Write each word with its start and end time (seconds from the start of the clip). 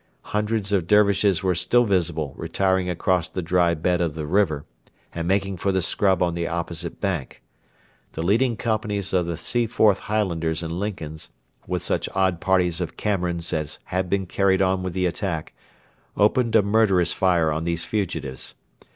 Hundreds 0.33 0.71
of 0.71 0.87
Dervishes 0.87 1.43
were 1.43 1.53
still 1.53 1.85
visible 1.85 2.33
retiring 2.35 2.89
across 2.89 3.29
the 3.29 3.43
dry 3.43 3.75
bed 3.75 4.01
of 4.01 4.15
the 4.15 4.25
river, 4.25 4.65
and 5.13 5.27
making 5.27 5.55
for 5.57 5.71
the 5.71 5.79
scrub 5.83 6.23
on 6.23 6.33
the 6.33 6.47
opposite 6.47 6.99
bank. 6.99 7.43
The 8.13 8.23
leading 8.23 8.57
companies 8.57 9.13
of 9.13 9.27
the 9.27 9.37
Seaforth 9.37 9.99
Highlanders 9.99 10.63
and 10.63 10.73
Lincolns, 10.79 11.29
with 11.67 11.83
such 11.83 12.09
odd 12.15 12.41
parties 12.41 12.81
of 12.81 12.97
Camerons 12.97 13.53
as 13.53 13.77
had 13.83 14.09
been 14.09 14.25
carried 14.25 14.59
on 14.59 14.81
with 14.81 14.93
the 14.93 15.05
attack, 15.05 15.53
opened 16.17 16.55
a 16.55 16.63
murderous 16.63 17.13
fire 17.13 17.51
on 17.51 17.63
these 17.63 17.85
fugitives. 17.85 18.55